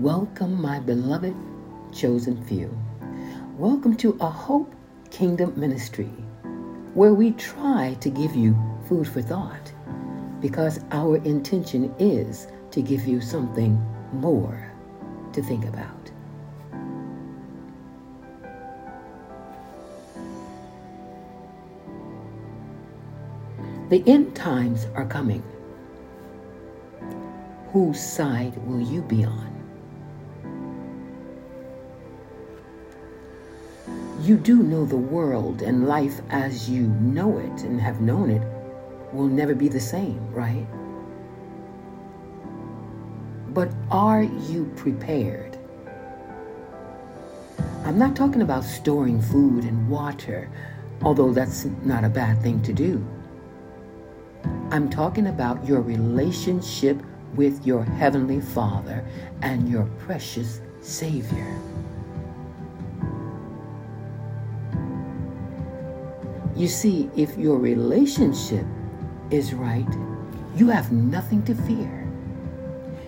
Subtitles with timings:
[0.00, 1.36] Welcome, my beloved
[1.92, 2.74] chosen few.
[3.58, 4.74] Welcome to a Hope
[5.10, 6.08] Kingdom Ministry,
[6.94, 8.56] where we try to give you
[8.88, 9.70] food for thought
[10.40, 13.74] because our intention is to give you something
[14.14, 14.72] more
[15.34, 16.10] to think about.
[23.90, 25.42] The end times are coming.
[27.74, 29.59] Whose side will you be on?
[34.20, 38.42] You do know the world and life as you know it and have known it
[39.14, 40.66] will never be the same, right?
[43.54, 45.58] But are you prepared?
[47.86, 50.50] I'm not talking about storing food and water,
[51.02, 53.02] although that's not a bad thing to do.
[54.70, 57.02] I'm talking about your relationship
[57.34, 59.02] with your Heavenly Father
[59.40, 61.58] and your precious Savior.
[66.60, 68.66] You see, if your relationship
[69.30, 69.88] is right,
[70.54, 72.06] you have nothing to fear.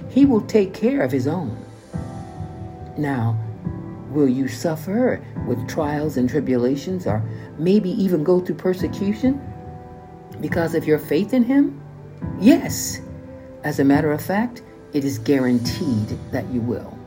[0.08, 1.62] He will take care of His own.
[2.96, 3.38] Now,
[4.08, 7.22] will you suffer with trials and tribulations or
[7.58, 9.38] maybe even go through persecution?
[10.40, 11.78] because of your faith in Him?
[12.40, 13.02] Yes.
[13.64, 14.62] As a matter of fact,
[14.94, 16.98] it is guaranteed that you will.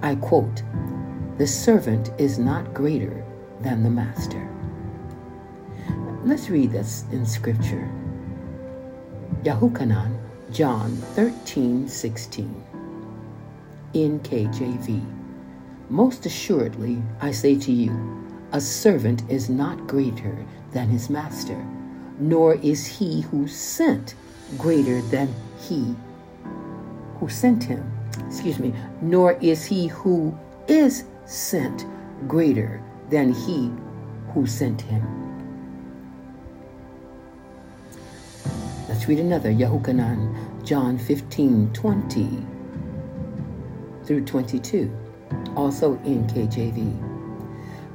[0.00, 0.62] I quote,
[1.38, 3.24] The servant is not greater
[3.62, 4.48] than the master.
[6.24, 7.90] Let's read this in Scripture.
[9.42, 10.18] Yahukanan,
[10.52, 12.64] John 13, 16.
[13.94, 15.04] In KJV.
[15.88, 17.92] Most assuredly, I say to you,
[18.52, 21.66] a servant is not greater than his master
[22.18, 24.14] nor is he who sent
[24.56, 25.94] greater than he
[27.18, 27.90] who sent him.
[28.26, 30.36] Excuse me, nor is he who
[30.66, 31.86] is sent
[32.26, 33.70] greater than he
[34.32, 35.02] who sent him.
[38.98, 42.46] Let's read another Yahukanan, John 15 20
[44.02, 44.90] through 22,
[45.54, 46.98] also in KJV.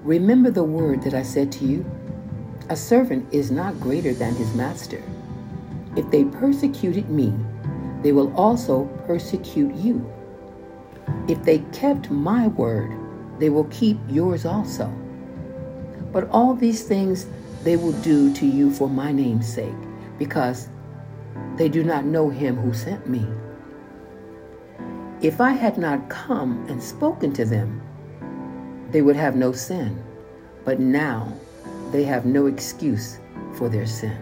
[0.04, 1.86] Remember the word that I said to you
[2.70, 5.04] a servant is not greater than his master.
[5.98, 7.34] If they persecuted me,
[8.02, 10.10] they will also persecute you.
[11.28, 12.98] If they kept my word,
[13.40, 14.88] they will keep yours also.
[16.14, 17.28] But all these things
[17.66, 19.76] they will do to you for my name's sake,
[20.18, 20.70] because
[21.58, 23.26] they do not know him who sent me.
[25.22, 27.82] If I had not come and spoken to them,
[28.92, 30.04] they would have no sin.
[30.66, 31.34] But now
[31.92, 33.20] they have no excuse
[33.54, 34.18] for their sin.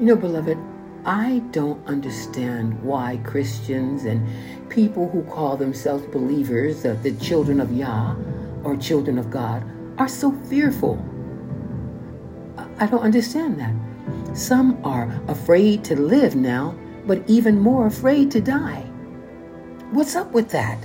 [0.00, 0.58] You know, beloved,
[1.04, 4.26] I don't understand why Christians and
[4.68, 8.14] people who call themselves believers, uh, the children of Yah
[8.62, 9.64] or children of God,
[9.98, 11.02] are so fearful.
[12.80, 14.36] I don't understand that.
[14.36, 18.82] Some are afraid to live now, but even more afraid to die.
[19.90, 20.76] What's up with that?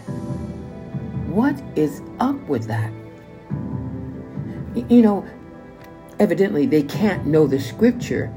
[1.28, 2.92] What is up with that?
[4.90, 5.26] You know,
[6.20, 8.34] evidently they can't know the scripture,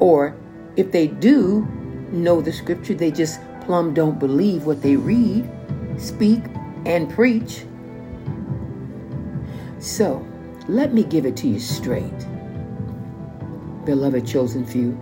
[0.00, 0.34] or
[0.76, 1.66] if they do
[2.10, 5.48] know the scripture, they just plumb don't believe what they read,
[5.98, 6.42] speak,
[6.86, 7.64] and preach.
[9.78, 10.26] So,
[10.66, 12.26] let me give it to you straight.
[13.88, 15.00] Beloved chosen few,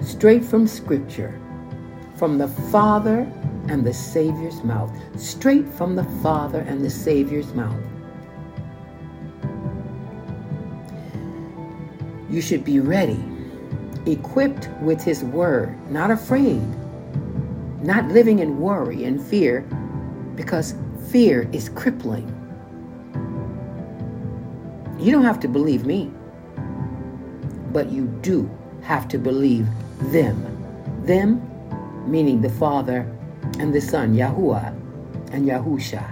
[0.00, 1.40] straight from scripture,
[2.14, 3.28] from the Father
[3.66, 7.82] and the Savior's mouth, straight from the Father and the Savior's mouth.
[12.30, 13.18] You should be ready,
[14.06, 16.62] equipped with His Word, not afraid,
[17.82, 19.62] not living in worry and fear,
[20.36, 20.76] because
[21.08, 22.28] fear is crippling.
[25.00, 26.12] You don't have to believe me,
[27.72, 28.50] but you do
[28.82, 29.66] have to believe
[30.12, 30.46] them.
[31.04, 31.40] Them,
[32.10, 33.00] meaning the Father
[33.58, 34.68] and the Son, Yahuwah
[35.32, 36.04] and Yahusha.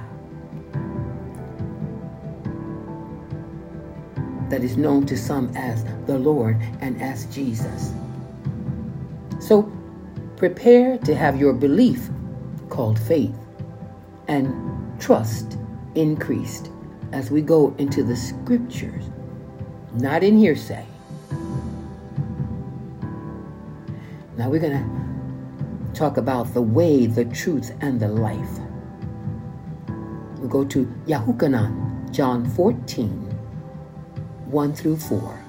[4.51, 7.93] That is known to some as the Lord and as Jesus.
[9.41, 9.71] So
[10.37, 12.09] prepare to have your belief,
[12.71, 13.35] called faith,
[14.29, 15.59] and trust
[15.95, 16.71] increased
[17.13, 19.05] as we go into the scriptures,
[19.95, 20.87] not in hearsay.
[24.39, 28.61] Now we're going to talk about the way, the truth, and the life.
[30.39, 33.09] We go to Yahukanan, John 14,
[34.47, 35.45] 1 through 4.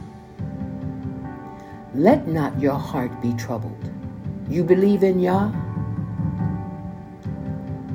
[1.94, 3.91] Let not your heart be troubled.
[4.50, 5.51] You believe in Yah?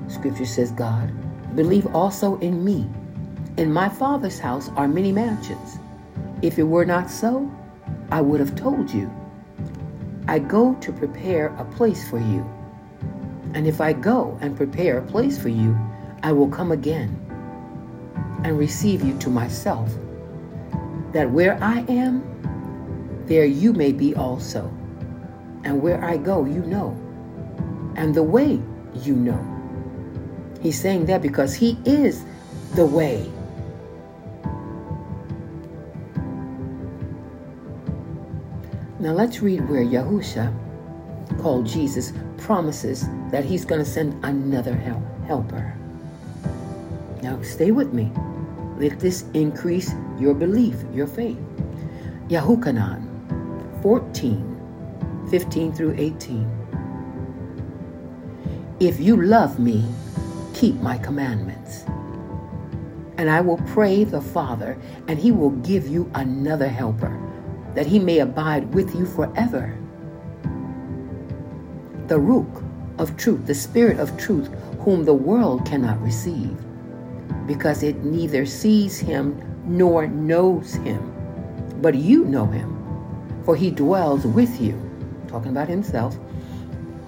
[0.07, 1.11] Scripture says, God,
[1.57, 2.87] believe also in me.
[3.57, 5.81] In my Father's house are many mansions.
[6.41, 7.51] If it were not so,
[8.13, 9.11] I would have told you.
[10.35, 12.45] I go to prepare a place for you.
[13.55, 15.79] And if I go and prepare a place for you,
[16.25, 17.17] I will come again
[18.43, 19.89] and receive you to myself,
[21.13, 22.25] that where I am,
[23.27, 24.67] there you may be also.
[25.63, 26.99] And where I go, you know.
[27.95, 28.61] And the way,
[29.05, 29.39] you know.
[30.61, 32.25] He's saying that because He is
[32.75, 33.31] the way.
[39.05, 40.51] Now let's read where Yahusha,
[41.43, 44.73] called Jesus, promises that He's going to send another
[45.27, 45.77] helper.
[47.23, 48.11] Now stay with me.
[48.79, 51.37] Let this increase your belief, your faith.
[52.29, 53.03] Yahukanan
[53.83, 56.51] 14, 15 through 18.
[58.81, 59.85] If you love me,
[60.55, 61.85] keep my commandments.
[63.19, 64.79] And I will pray the Father,
[65.09, 67.21] and he will give you another helper,
[67.75, 69.77] that he may abide with you forever.
[72.07, 72.63] The Ruach
[72.99, 74.49] of truth, the Spirit of truth,
[74.81, 76.57] whom the world cannot receive,
[77.47, 81.13] because it neither sees him nor knows him.
[81.81, 82.71] But you know him,
[83.45, 84.79] for he dwells with you,
[85.27, 86.17] talking about himself,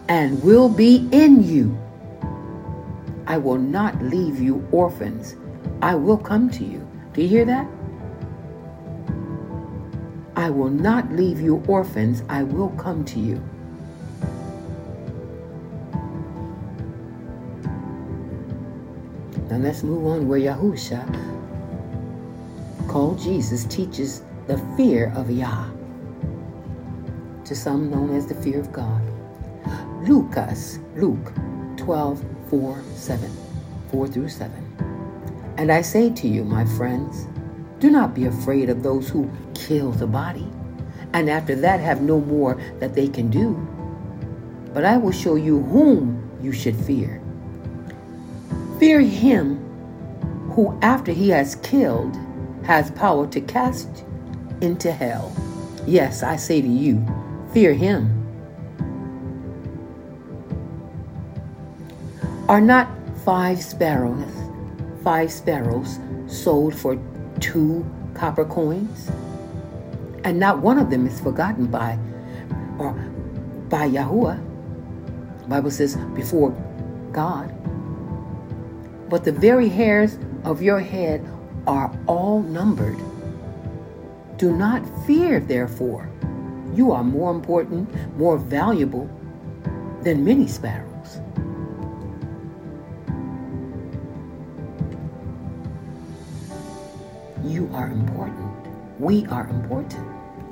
[0.09, 1.77] and will be in you.
[3.27, 5.37] I will not leave you orphans.
[5.83, 6.87] I will come to you.
[7.13, 7.67] Do you hear that?
[10.37, 12.23] I will not leave you orphans.
[12.29, 13.43] I will come to you.
[19.51, 21.01] Now let's move on where Yahusha,
[22.87, 25.71] called Jesus, teaches the fear of Yah
[27.47, 29.01] to some known as the fear of God.
[30.07, 31.33] Lucas, Luke
[31.77, 33.31] 12, 4, 7,
[33.91, 35.55] 4 through 7.
[35.57, 37.27] And I say to you, my friends,
[37.79, 40.47] do not be afraid of those who kill the body,
[41.13, 43.55] and after that have no more that they can do.
[44.75, 47.23] But I will show you whom you should fear.
[48.79, 49.57] Fear him
[50.51, 52.17] who, after he has killed,
[52.65, 54.05] has power to cast
[54.61, 55.35] into hell.
[55.87, 57.05] Yes, I say to you,
[57.53, 58.13] fear him.
[62.49, 62.89] Are not
[63.25, 64.33] five sparrows,
[65.03, 66.97] five sparrows sold for
[67.41, 69.11] two copper coins?
[70.27, 71.99] And not one of them is forgotten by
[72.79, 72.93] or
[73.71, 74.43] by Yahuwah.
[75.43, 76.51] The Bible says before
[77.13, 77.55] God.
[79.09, 81.25] But the very hairs of your head
[81.67, 82.99] are all numbered.
[84.37, 86.11] Do not fear, therefore
[86.77, 87.89] you are more important,
[88.19, 89.09] more valuable
[90.03, 91.21] than many sparrows.
[97.45, 99.01] You are important.
[99.01, 100.06] We are important.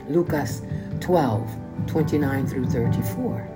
[0.08, 0.62] Lucas
[1.00, 1.56] 12,
[1.86, 3.48] 29 through 34.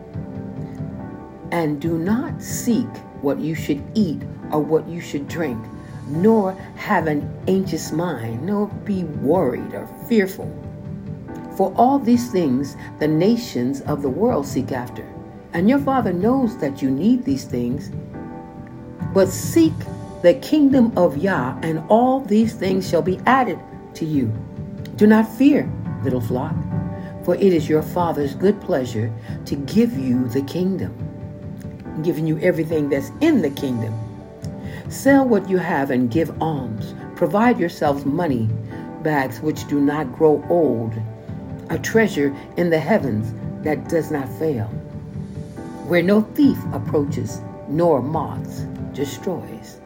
[1.51, 2.89] And do not seek
[3.23, 4.23] what you should eat
[4.53, 5.63] or what you should drink,
[6.09, 10.53] nor have an anxious mind, nor be worried or fearful.
[11.57, 15.07] For all these things the nations of the world seek after.
[15.53, 17.91] And your Father knows that you need these things.
[19.15, 19.73] But seek
[20.23, 23.59] the kingdom of Yah, and all these things shall be added
[23.95, 24.33] to you.
[24.97, 25.71] Do not fear,
[26.03, 26.55] little flock,
[27.25, 29.13] for it is your Father's good pleasure
[29.47, 30.95] to give you the kingdom,
[32.03, 33.95] giving you everything that's in the kingdom.
[34.89, 36.95] Sell what you have and give alms.
[37.17, 38.49] Provide yourselves money
[39.03, 40.95] bags which do not grow old
[41.71, 44.67] a treasure in the heavens that does not fail,
[45.87, 48.61] where no thief approaches nor moths
[48.95, 49.81] destroys.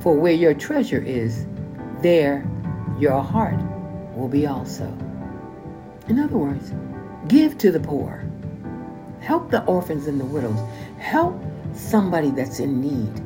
[0.00, 1.46] For where your treasure is,
[2.00, 2.46] there
[2.98, 3.60] your heart
[4.14, 4.96] will be also.
[6.08, 6.72] In other words,
[7.28, 8.24] give to the poor,
[9.20, 10.58] help the orphans and the widows,
[10.98, 11.42] help
[11.72, 13.24] somebody that's in need.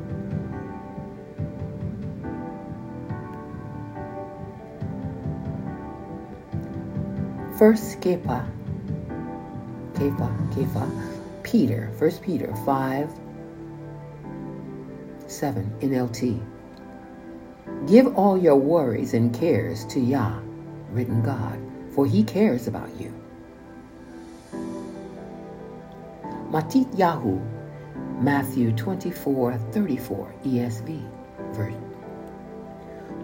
[7.58, 8.48] First Kepa,
[9.94, 13.10] Kepa, Kefa, Peter, First Peter 5,
[15.26, 16.40] 7, NLT.
[17.88, 20.38] Give all your worries and cares to Yah,
[20.90, 21.58] written God,
[21.94, 23.12] for he cares about you.
[26.50, 27.40] Matit Yahu,
[28.22, 31.10] Matthew 24, 34, ESV
[31.52, 31.84] version.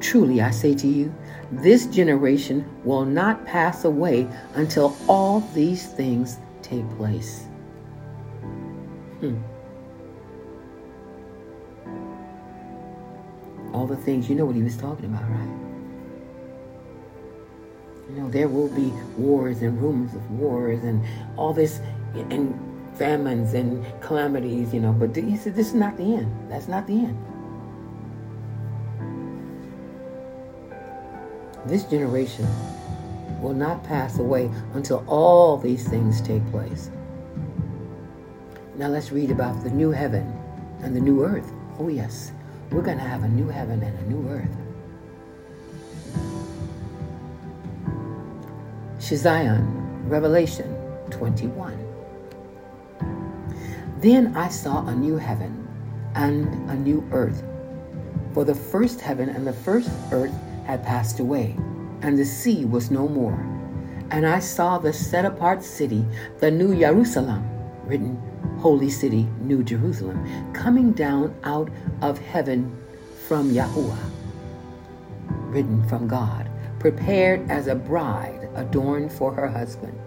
[0.01, 1.15] Truly I say to you,
[1.51, 7.47] this generation will not pass away until all these things take place.
[9.21, 9.39] Hmm.
[13.73, 15.64] All the things, you know what he was talking about, right?
[18.09, 21.03] You know, there will be wars and rumors of wars and
[21.37, 21.81] all this,
[22.15, 22.55] and
[22.97, 24.93] famines and calamities, you know.
[24.93, 26.51] But he said, this is not the end.
[26.51, 27.19] That's not the end.
[31.67, 32.47] This generation
[33.41, 36.91] will not pass away until all these things take place.
[38.77, 40.31] Now let's read about the new heaven
[40.83, 41.51] and the new earth.
[41.79, 42.33] Oh, yes,
[42.71, 44.51] we're going to have a new heaven and a new earth.
[49.05, 50.75] Shizion, Revelation
[51.11, 51.79] 21.
[53.99, 55.69] Then I saw a new heaven
[56.15, 57.45] and a new earth.
[58.33, 60.33] For the first heaven and the first earth
[60.65, 61.55] had passed away,
[62.01, 63.39] and the sea was no more.
[64.11, 66.07] And I saw the set apart city,
[66.39, 67.47] the new Jerusalem,
[67.85, 68.17] written
[68.59, 71.69] Holy City, New Jerusalem, coming down out
[72.01, 72.75] of heaven
[73.29, 73.99] from Yahuwah,
[75.53, 79.99] written from God, prepared as a bride adorned for her husband.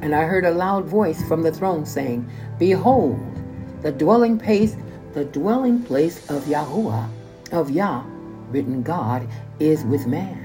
[0.00, 3.18] And I heard a loud voice from the throne saying, Behold,
[3.82, 4.76] the dwelling place,
[5.12, 7.08] the dwelling place of Yahuwah,
[7.52, 8.04] of Yah,
[8.50, 9.26] written God,
[9.58, 10.44] is with man.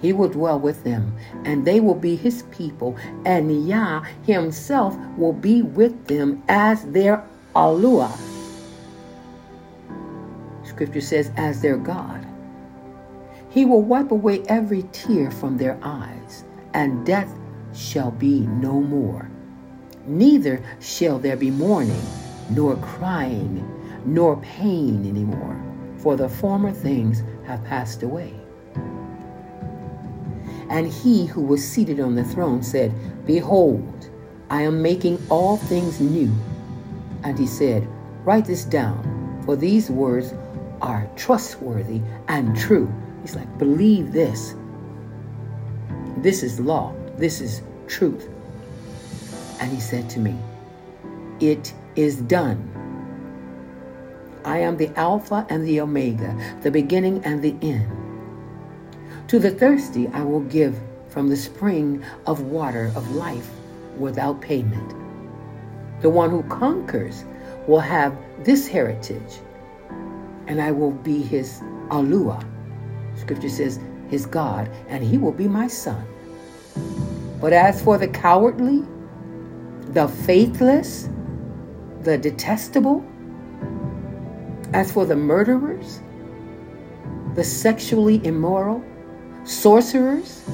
[0.00, 5.32] He will dwell with them, and they will be his people, and Yah himself will
[5.32, 7.24] be with them as their
[7.54, 8.10] Alua.
[10.64, 12.26] Scripture says, as their God.
[13.52, 17.30] He will wipe away every tear from their eyes, and death
[17.74, 19.28] shall be no more.
[20.06, 22.00] Neither shall there be mourning,
[22.50, 23.62] nor crying,
[24.06, 25.62] nor pain anymore,
[25.98, 28.34] for the former things have passed away.
[30.70, 32.94] And he who was seated on the throne said,
[33.26, 34.08] Behold,
[34.48, 36.32] I am making all things new.
[37.22, 37.86] And he said,
[38.24, 40.32] Write this down, for these words
[40.80, 42.92] are trustworthy and true.
[43.22, 44.54] He's like, Believe this.
[46.18, 46.94] This is law.
[47.16, 48.28] This is truth.
[49.60, 50.36] And he said to me,
[51.40, 52.68] It is done.
[54.44, 57.90] I am the Alpha and the Omega, the beginning and the end.
[59.28, 63.50] To the thirsty I will give from the spring of water of life
[63.98, 64.94] without payment.
[66.00, 67.24] The one who conquers
[67.68, 69.40] will have this heritage,
[70.48, 72.44] and I will be his Alua.
[73.16, 73.78] Scripture says,
[74.08, 76.06] his God, and he will be my son.
[77.40, 78.84] But as for the cowardly,
[79.88, 81.08] the faithless,
[82.02, 83.04] the detestable,
[84.72, 86.00] as for the murderers,
[87.34, 88.84] the sexually immoral,
[89.44, 90.44] sorcerers,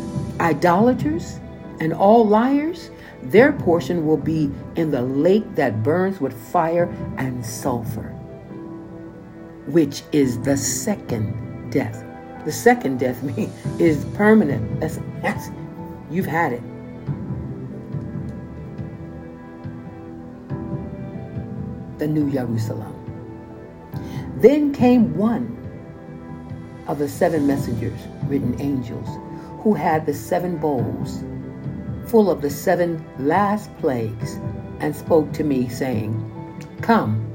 [0.40, 1.40] idolaters,
[1.80, 2.90] and all liars,
[3.24, 6.84] their portion will be in the lake that burns with fire
[7.16, 8.14] and sulfur,
[9.66, 12.07] which is the second death.
[12.48, 14.80] The second death me is permanent.
[14.80, 15.50] That's, that's
[16.10, 16.62] you've had it.
[21.98, 22.94] the New Jerusalem.
[24.38, 25.58] Then came one
[26.86, 29.08] of the seven messengers, written angels,
[29.62, 31.22] who had the seven bowls
[32.06, 34.36] full of the seven last plagues,
[34.80, 36.14] and spoke to me, saying,
[36.80, 37.26] Come,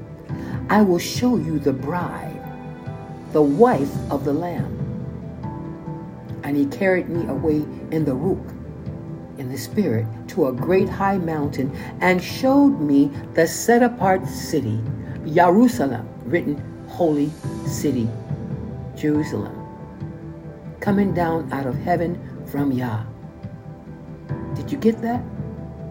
[0.71, 2.41] I will show you the bride,
[3.31, 4.72] the wife of the Lamb.
[6.43, 8.53] And he carried me away in the Ruach
[9.37, 14.79] in the Spirit to a great high mountain and showed me the set apart city,
[15.25, 17.31] Jerusalem, written Holy
[17.65, 18.07] City,
[18.95, 19.55] Jerusalem,
[20.79, 23.03] coming down out of heaven from Yah.
[24.55, 25.23] Did you get that?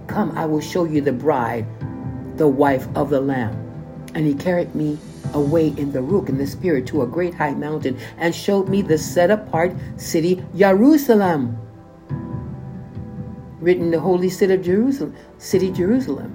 [0.07, 1.67] Come, I will show you the bride,
[2.37, 3.59] the wife of the Lamb.
[4.15, 4.99] And he carried me
[5.35, 8.83] away in the Ruach in the Spirit to a great high mountain and showed me
[8.83, 11.59] the set apart city, Jerusalem.
[13.61, 16.35] Written the holy city of Jerusalem, city Jerusalem,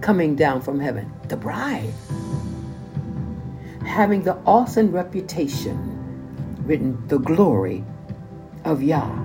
[0.00, 1.92] coming down from heaven, the bride,
[3.84, 5.76] having the awesome reputation,
[6.66, 7.82] written the glory
[8.64, 9.24] of Yah,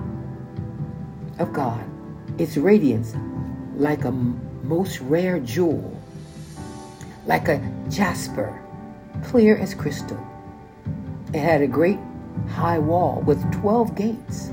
[1.38, 1.84] of God,
[2.38, 3.14] its radiance
[3.76, 6.00] like a most rare jewel,
[7.26, 8.61] like a jasper,
[9.22, 10.18] clear as crystal.
[11.32, 11.98] It had a great
[12.48, 14.48] high wall with 12 gates,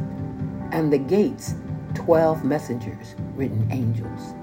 [0.72, 1.56] and the gates
[1.96, 4.34] 12 messengers, written angels.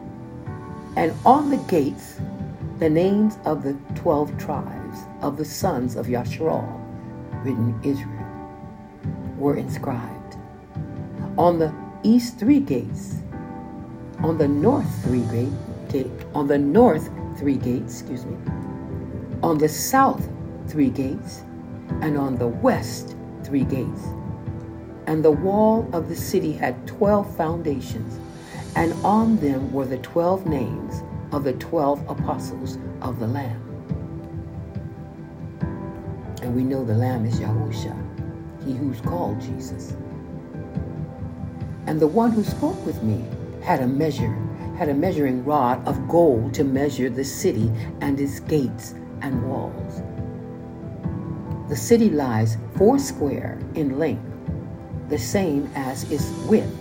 [0.97, 2.21] And on the gates,
[2.79, 6.81] the names of the 12 tribes of the sons of Yasharal,
[7.45, 8.27] written Israel,
[9.39, 10.37] were inscribed.
[11.39, 13.17] On the east three gates,
[14.21, 15.53] on the north three gate,
[15.89, 18.37] gate on the north three gates, excuse me.
[19.43, 20.29] On the south,
[20.67, 21.43] three gates,
[22.01, 23.15] and on the west,
[23.45, 24.03] three gates.
[25.07, 28.19] And the wall of the city had twelve foundations,
[28.75, 31.03] and on them were the twelve names
[31.33, 33.63] of the twelve apostles of the Lamb.
[36.43, 37.95] And we know the Lamb is Yahusha,
[38.65, 39.97] he who's called Jesus.
[41.87, 43.25] And the one who spoke with me
[43.63, 44.35] had a measure,
[44.77, 50.03] had a measuring rod of gold to measure the city and its gates and walls.
[51.69, 54.23] The city lies four square in length,
[55.09, 56.77] the same as its width,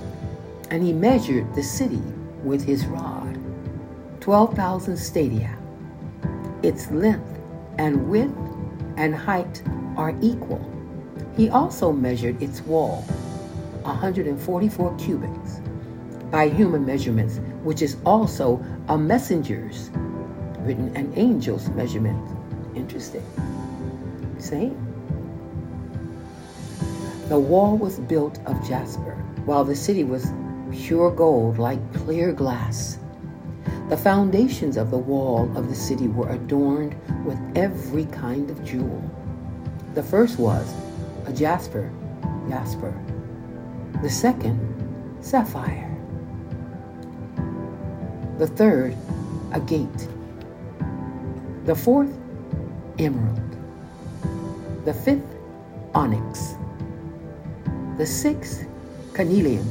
[0.70, 2.02] and he measured the city
[2.44, 3.40] with his rod,
[4.22, 5.58] 12,000 stadia.
[6.62, 7.40] Its length
[7.78, 8.38] and width
[8.98, 9.64] and height
[9.98, 10.62] are equal.
[11.36, 13.02] He also measured its wall,
[13.82, 15.62] 144 cubits,
[16.32, 19.90] by human measurements, which is also a messenger's
[20.66, 22.20] written an angel's measurement.
[22.76, 23.24] Interesting.
[24.40, 24.74] See?
[27.30, 29.14] The wall was built of jasper,
[29.46, 30.28] while the city was
[30.72, 33.00] pure gold like clear glass.
[33.90, 39.04] The foundations of the wall of the city were adorned with every kind of jewel.
[39.94, 40.74] The first was
[41.28, 41.92] a jasper,
[42.50, 42.94] jasper.
[44.02, 44.60] The second,
[45.22, 45.96] sapphire.
[48.38, 48.96] The third,
[49.54, 50.10] agate.
[51.66, 52.16] The fourth,
[53.00, 53.42] emerald.
[54.86, 55.26] The fifth,
[55.96, 56.54] onyx.
[57.98, 58.68] The sixth,
[59.14, 59.68] carnelian.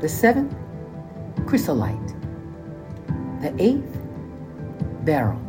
[0.00, 0.54] The seventh,
[1.44, 2.14] chrysolite.
[3.40, 3.98] The eighth,
[5.04, 5.40] beryl.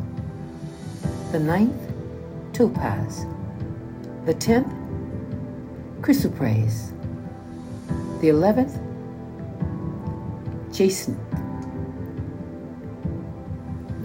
[1.30, 1.92] The ninth,
[2.52, 3.26] topaz.
[4.26, 4.74] The tenth,
[6.00, 6.90] chrysoprase.
[8.20, 8.76] The eleventh,
[10.72, 11.33] jacinth.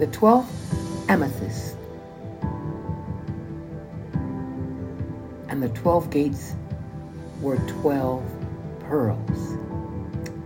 [0.00, 1.76] The twelfth, amethyst.
[5.50, 6.54] And the twelve gates
[7.42, 8.24] were twelve
[8.78, 9.58] pearls.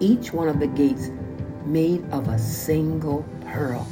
[0.01, 1.09] Each one of the gates
[1.67, 3.87] made of a single pearl.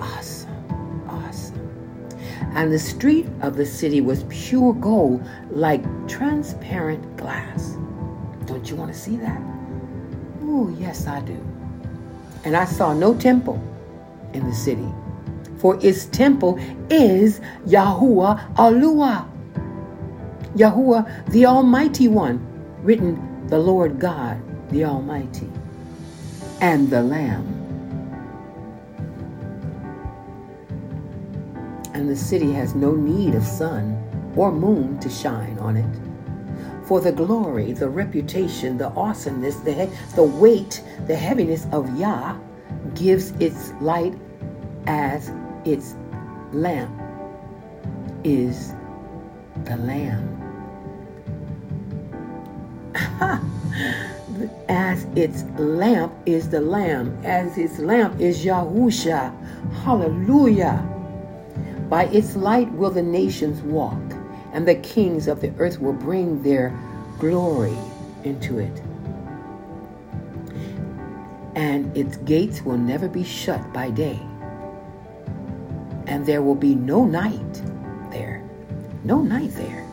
[0.00, 2.08] Awesome, awesome.
[2.54, 7.76] And the street of the city was pure gold, like transparent glass.
[8.46, 9.38] Don't you want to see that?
[10.40, 11.38] Oh, yes, I do.
[12.44, 13.62] And I saw no temple
[14.32, 14.88] in the city,
[15.58, 16.58] for its temple
[16.90, 19.28] is Yahuwah Alua.
[20.54, 22.44] Yahuwah, the Almighty One,
[22.82, 25.48] written the Lord God, the Almighty,
[26.60, 27.52] and the Lamb.
[31.94, 34.02] And the city has no need of sun
[34.36, 36.86] or moon to shine on it.
[36.86, 42.36] For the glory, the reputation, the awesomeness, the, the weight, the heaviness of Yah
[42.96, 44.14] gives its light
[44.86, 45.30] as
[45.64, 45.94] its
[46.52, 46.90] lamp
[48.24, 48.74] is
[49.64, 50.32] the Lamb.
[54.68, 59.32] as its lamp is the Lamb, as its lamp is Yahusha.
[59.84, 60.84] Hallelujah.
[61.88, 64.02] By its light will the nations walk,
[64.52, 66.76] and the kings of the earth will bring their
[67.18, 67.76] glory
[68.24, 68.82] into it.
[71.56, 74.20] And its gates will never be shut by day,
[76.06, 77.62] and there will be no night
[78.10, 78.44] there.
[79.04, 79.86] No night there.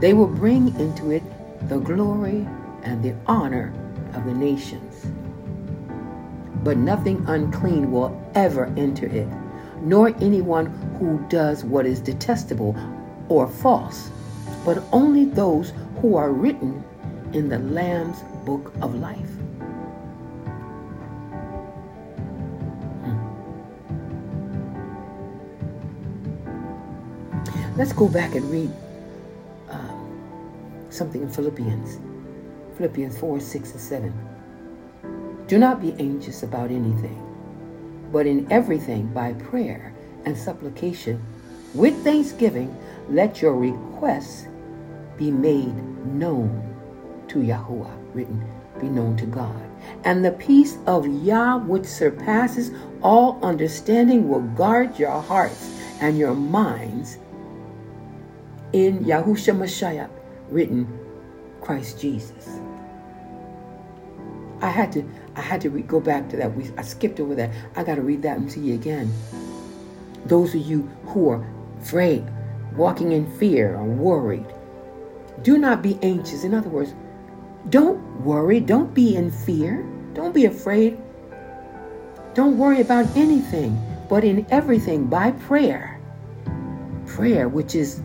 [0.00, 1.22] They will bring into it
[1.68, 2.48] the glory
[2.84, 3.74] and the honor
[4.14, 5.06] of the nations.
[6.62, 9.28] But nothing unclean will ever enter it,
[9.82, 10.66] nor anyone
[10.98, 12.74] who does what is detestable
[13.28, 14.10] or false,
[14.64, 16.82] but only those who are written
[17.34, 19.33] in the Lamb's book of life.
[27.76, 28.70] Let's go back and read
[29.68, 29.96] uh,
[30.90, 31.98] something in Philippians.
[32.76, 34.28] Philippians 4 6 and 7.
[35.48, 37.20] Do not be anxious about anything,
[38.12, 39.92] but in everything by prayer
[40.24, 41.20] and supplication,
[41.74, 42.76] with thanksgiving,
[43.08, 44.46] let your requests
[45.18, 45.74] be made
[46.06, 46.62] known
[47.26, 48.40] to Yahuwah, written,
[48.80, 49.60] be known to God.
[50.04, 52.70] And the peace of Yah, which surpasses
[53.02, 57.18] all understanding, will guard your hearts and your minds
[58.74, 60.10] in Yahusha Mashiach,
[60.50, 60.86] written,
[61.60, 62.58] Christ Jesus.
[64.60, 66.54] I had to I had to re- go back to that.
[66.56, 67.50] We, I skipped over that.
[67.76, 69.12] I got to read that and see you again.
[70.26, 71.46] Those of you who are
[71.80, 72.24] afraid,
[72.76, 74.46] walking in fear or worried,
[75.42, 76.42] do not be anxious.
[76.42, 76.94] In other words,
[77.68, 78.58] don't worry.
[78.58, 79.86] Don't be in fear.
[80.14, 80.98] Don't be afraid.
[82.34, 86.00] Don't worry about anything, but in everything by prayer.
[87.06, 88.02] Prayer, which is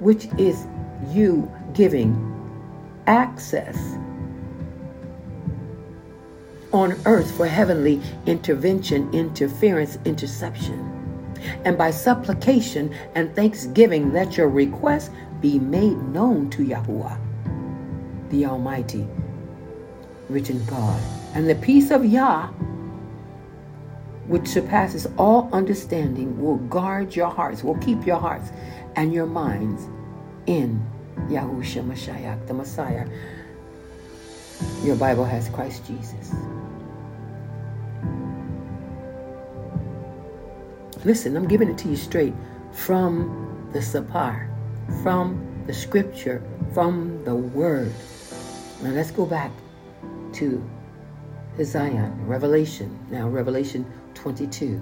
[0.00, 0.66] which is
[1.10, 2.32] you giving
[3.06, 3.76] access
[6.72, 10.92] on earth for heavenly intervention, interference, interception.
[11.64, 17.18] And by supplication and thanksgiving, let your request be made known to Yahuwah,
[18.30, 19.06] the Almighty,
[20.28, 21.00] written God.
[21.34, 22.48] And the peace of Yah,
[24.26, 28.50] which surpasses all understanding, will guard your hearts, will keep your hearts
[28.96, 29.86] and your minds
[30.46, 30.84] in
[31.28, 33.06] Yahushua Mashiach, the Messiah.
[34.82, 36.34] Your Bible has Christ Jesus.
[41.04, 42.34] Listen, I'm giving it to you straight
[42.72, 44.48] from the Sapar,
[45.02, 47.92] from the scripture, from the word.
[48.82, 49.52] Now let's go back
[50.34, 50.62] to
[51.62, 52.98] Zion, Revelation.
[53.10, 54.80] Now, Revelation 22.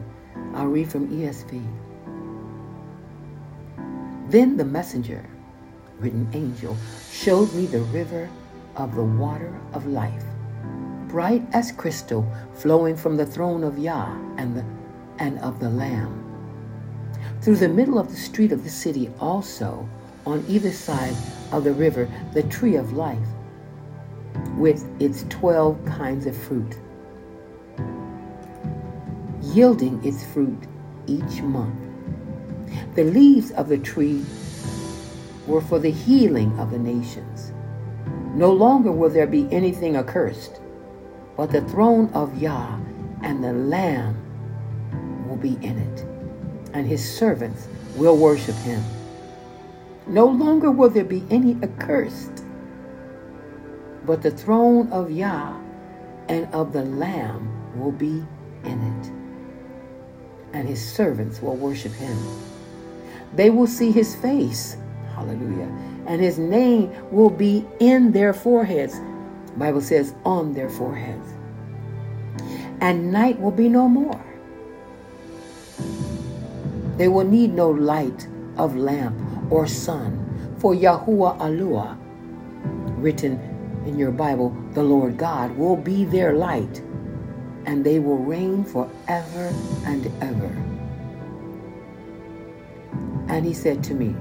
[0.55, 1.63] I'll read from ESV.
[4.35, 5.25] Then the messenger,
[6.01, 6.77] written angel,
[7.13, 8.29] showed me the river
[8.75, 10.25] of the water of life,
[11.07, 14.65] bright as crystal, flowing from the throne of Yah and the
[15.21, 16.19] and of the Lamb.
[17.43, 19.89] Through the middle of the street of the city, also,
[20.27, 21.15] on either side
[21.53, 23.29] of the river, the tree of life,
[24.59, 26.77] with its twelve kinds of fruit,
[29.55, 30.67] yielding its fruit
[31.07, 31.84] each month.
[32.95, 34.25] The leaves of the tree
[35.47, 37.53] were for the healing of the nations.
[38.35, 40.61] No longer will there be anything accursed,
[41.37, 42.79] but the throne of Yah
[43.23, 44.17] and the Lamb
[45.29, 46.07] will be in it,
[46.73, 48.83] and his servants will worship him.
[50.07, 52.45] No longer will there be any accursed,
[54.05, 55.57] but the throne of Yah
[56.29, 58.25] and of the Lamb will be
[58.65, 59.13] in it,
[60.53, 62.17] and his servants will worship him.
[63.35, 64.77] They will see his face,
[65.15, 65.71] hallelujah,
[66.07, 69.01] and his name will be in their foreheads.
[69.57, 71.33] Bible says on their foreheads.
[72.81, 74.21] And night will be no more.
[76.97, 79.17] They will need no light of lamp
[79.51, 80.21] or sun,
[80.59, 81.97] for Yahuwah Alua,
[83.03, 83.39] written
[83.87, 86.83] in your Bible, the Lord God, will be their light,
[87.67, 89.53] and they will reign forever
[89.85, 90.74] and ever.
[93.29, 94.15] And he said to me,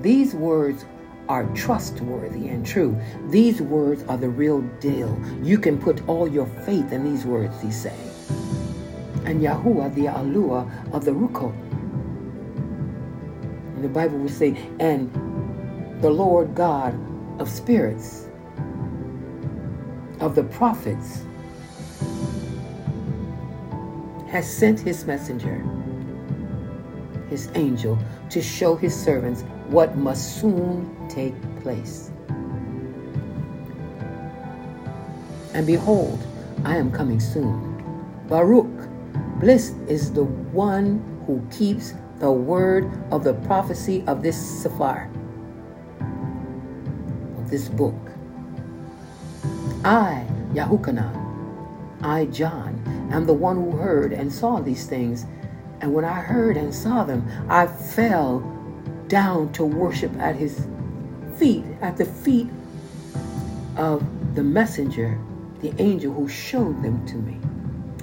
[0.00, 0.84] These words
[1.28, 2.98] are trustworthy and true.
[3.28, 5.18] These words are the real deal.
[5.42, 7.98] You can put all your faith in these words, he said.
[9.24, 11.54] And Yahuwah, the Alua of the Ruko,
[13.80, 15.10] the Bible will say, and
[16.02, 16.98] the Lord God
[17.40, 18.28] of spirits,
[20.20, 21.24] of the prophets,
[24.28, 25.64] has sent his messenger,
[27.32, 32.10] his angel, to show his servants what must soon take place.
[35.54, 36.20] And behold,
[36.64, 37.56] I am coming soon.
[38.28, 38.88] Baruch,
[39.40, 45.10] blessed is the one who keeps the word of the prophecy of this Sephar,
[47.38, 47.96] of this book.
[49.84, 51.16] I, Yahukanan,
[52.02, 52.76] I, John,
[53.10, 55.24] am the one who heard and saw these things.
[55.82, 58.40] And when I heard and saw them, I fell
[59.08, 60.66] down to worship at his
[61.36, 62.48] feet, at the feet
[63.76, 64.02] of
[64.36, 65.18] the messenger,
[65.60, 67.36] the angel who showed them to me.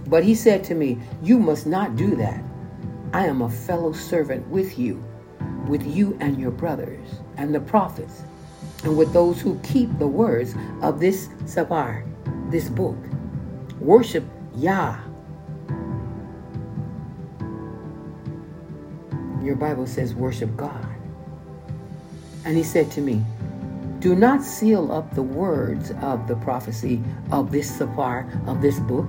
[0.07, 2.43] But he said to me, You must not do that.
[3.13, 5.03] I am a fellow servant with you,
[5.67, 8.23] with you and your brothers, and the prophets,
[8.83, 12.03] and with those who keep the words of this Sabar,
[12.49, 12.97] this book.
[13.79, 14.99] Worship Yah.
[19.49, 20.85] Your Bible says, worship God.
[22.45, 23.25] And he said to me,
[23.97, 29.07] Do not seal up the words of the prophecy of this Safar, of this book,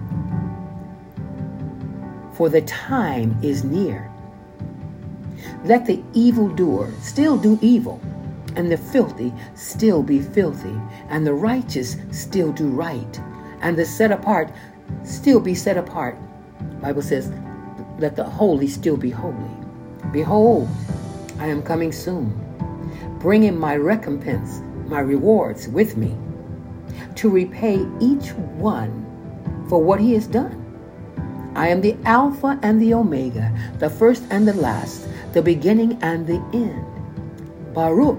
[2.33, 4.11] for the time is near.
[5.63, 8.01] Let the evildoer still do evil,
[8.57, 13.21] and the filthy still be filthy, and the righteous still do right,
[13.61, 14.51] and the set apart
[15.05, 16.17] still be set apart.
[16.81, 17.31] Bible says,
[17.99, 19.70] let the holy still be holy.
[20.13, 20.69] Behold,
[21.39, 22.35] I am coming soon,
[23.21, 26.17] bringing my recompense, my rewards with me,
[27.15, 29.07] to repay each one
[29.69, 30.57] for what he has done.
[31.55, 36.27] I am the Alpha and the Omega, the first and the last, the beginning and
[36.27, 36.85] the end.
[37.73, 38.19] Baruch,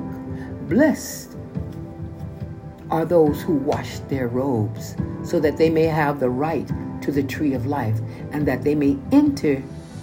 [0.69, 1.35] blessed
[2.89, 6.69] are those who wash their robes, so that they may have the right
[7.01, 7.99] to the tree of life,
[8.31, 9.61] and that they may enter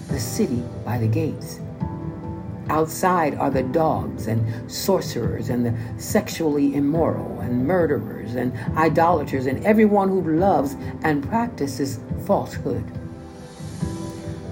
[0.08, 1.60] the city by the gates.
[2.68, 9.64] Outside are the dogs and sorcerers and the sexually immoral and murderers and idolaters and
[9.64, 12.84] everyone who loves and practices falsehood.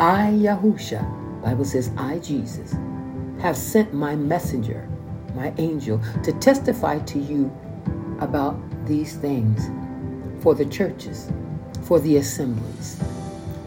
[0.01, 2.75] I, Yahusha, Bible says, I, Jesus,
[3.41, 4.89] have sent my messenger,
[5.35, 7.55] my angel, to testify to you
[8.21, 9.69] about these things
[10.43, 11.31] for the churches,
[11.83, 12.99] for the assemblies.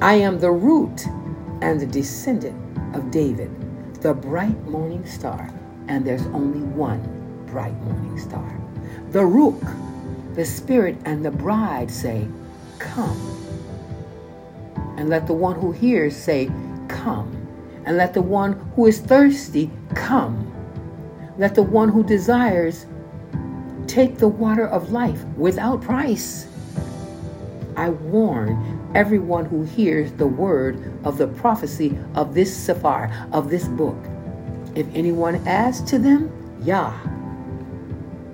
[0.02, 1.06] I am the root
[1.62, 2.58] and the descendant
[2.96, 3.59] of David
[4.02, 5.50] the bright morning star,
[5.88, 7.02] and there's only one
[7.48, 8.60] bright morning star.
[9.12, 12.28] The Ruach, the Spirit, and the bride say,
[12.78, 13.20] Come.
[14.98, 16.50] And let the one who hears say,
[16.88, 17.36] Come.
[17.86, 20.46] And let the one who is thirsty come.
[21.38, 22.86] Let the one who desires
[23.88, 26.48] take the water of life without price.
[27.76, 33.68] I warn everyone who hears the word of the prophecy of this Sephar, of this
[33.68, 33.98] book.
[34.76, 36.32] If anyone adds to them,
[36.64, 36.98] Yah,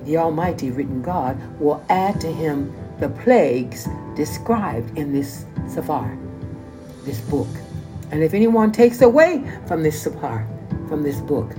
[0.03, 6.17] the Almighty written God, will add to him the plagues described in this Sephar,
[7.03, 7.49] this book.
[8.11, 10.47] And if anyone takes away from this Sephar,
[10.87, 11.51] from this book,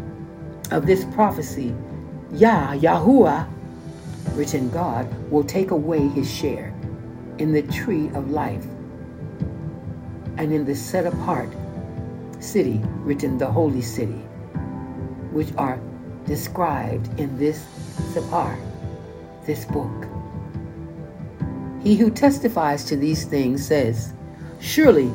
[0.70, 1.74] of this prophecy,
[2.32, 3.48] Yah, Yahuwah,
[4.32, 6.74] written God, will take away his share
[7.38, 8.66] in the tree of life
[10.38, 11.48] and in the set apart
[12.40, 14.22] city written the holy city,
[15.32, 15.78] which are
[16.26, 17.64] described in this
[18.12, 18.58] Sephar,
[19.46, 20.06] this book.
[21.82, 24.12] He who testifies to these things says,
[24.60, 25.10] Surely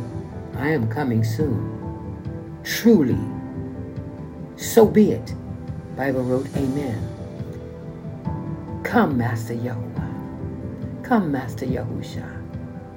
[0.56, 2.60] I am coming soon.
[2.64, 3.20] Truly,
[4.56, 5.34] so be it.
[5.98, 7.08] Bible wrote, Amen.
[8.84, 11.04] Come, Master Yahuwah.
[11.04, 12.28] Come, Master Yahusha.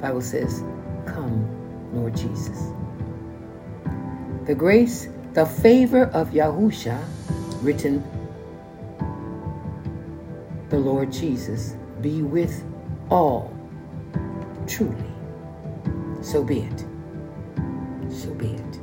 [0.01, 0.63] Bible says,
[1.07, 1.49] Come,
[1.95, 2.73] Lord Jesus.
[4.47, 7.03] The grace, the favor of Yahusha,
[7.63, 8.03] written
[10.69, 12.65] the Lord Jesus, be with
[13.11, 13.57] all
[14.67, 14.97] truly.
[16.21, 16.85] So be it.
[18.11, 18.81] So be it.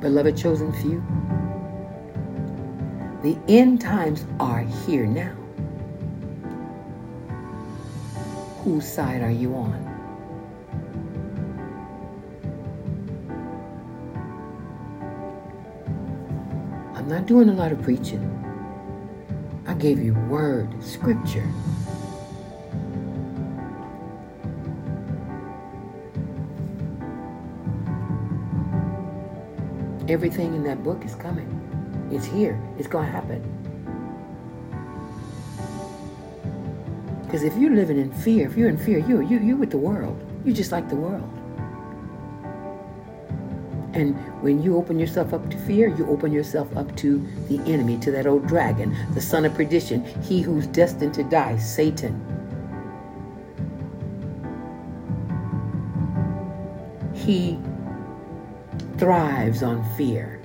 [0.00, 1.02] Beloved chosen few,
[3.22, 5.34] the end times are here now.
[8.62, 9.84] Whose side are you on?
[16.94, 18.22] I'm not doing a lot of preaching.
[19.66, 21.46] I gave you word, scripture.
[30.08, 31.77] Everything in that book is coming.
[32.10, 32.60] It's here.
[32.78, 33.42] It's going to happen.
[37.24, 39.76] Because if you're living in fear, if you're in fear, you you you with the
[39.76, 40.18] world.
[40.46, 41.28] You're just like the world.
[43.92, 47.18] And when you open yourself up to fear, you open yourself up to
[47.48, 51.56] the enemy, to that old dragon, the son of perdition, he who's destined to die,
[51.58, 52.14] Satan.
[57.12, 57.58] He
[58.98, 60.37] thrives on fear.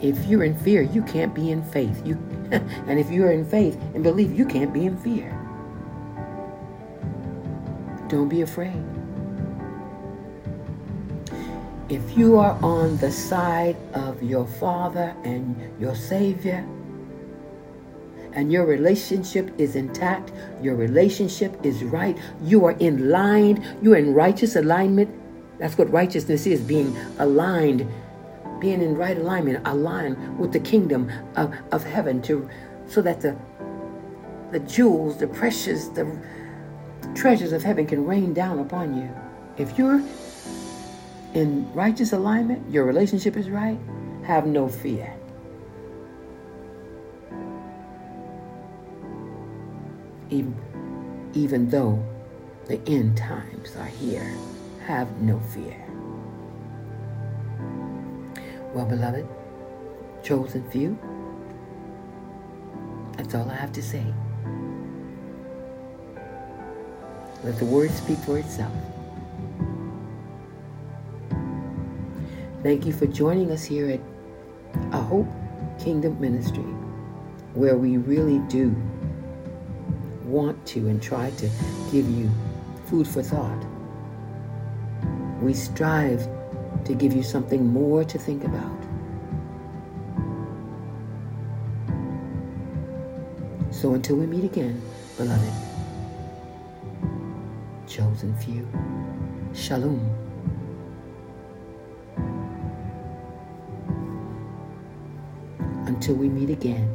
[0.00, 2.06] If you're in fear, you can't be in faith.
[2.06, 2.14] You
[2.50, 5.30] and if you're in faith and believe, you can't be in fear.
[8.08, 8.82] Don't be afraid.
[11.88, 16.66] If you are on the side of your Father and your Savior,
[18.32, 20.32] and your relationship is intact,
[20.62, 25.10] your relationship is right, you are in line, you're in righteous alignment.
[25.58, 27.86] That's what righteousness is being aligned
[28.60, 32.48] being in right alignment, aligned with the kingdom of, of heaven to
[32.86, 33.36] so that the
[34.50, 36.18] the jewels, the precious, the
[37.14, 39.10] treasures of heaven can rain down upon you.
[39.56, 40.02] If you're
[41.34, 43.78] in righteous alignment, your relationship is right,
[44.24, 45.12] have no fear.
[50.30, 52.02] Even, even though
[52.66, 54.34] the end times are here,
[54.86, 55.87] have no fear.
[58.74, 59.26] Well, beloved,
[60.22, 60.98] chosen few,
[63.16, 64.04] that's all I have to say.
[67.44, 68.72] Let the word speak for itself.
[72.62, 74.00] Thank you for joining us here at
[74.92, 75.28] A Hope
[75.78, 76.62] Kingdom Ministry,
[77.54, 78.76] where we really do
[80.24, 81.48] want to and try to
[81.90, 82.30] give you
[82.86, 83.64] food for thought.
[85.40, 86.28] We strive
[86.84, 88.78] to give you something more to think about.
[93.70, 94.82] So until we meet again,
[95.16, 95.52] beloved,
[97.86, 98.66] chosen few,
[99.54, 100.00] shalom.
[105.86, 106.88] Until we meet again,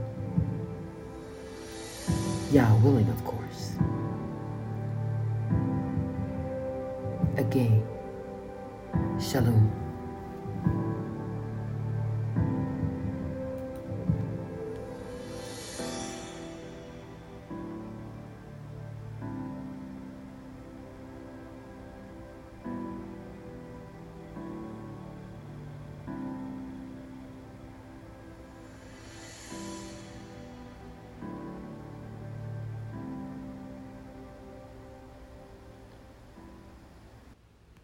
[2.53, 3.73] Yah willing, of course.
[7.35, 7.92] Again.
[9.33, 9.51] 下路